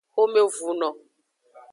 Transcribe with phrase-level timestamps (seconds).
[0.13, 0.89] Xomevunu.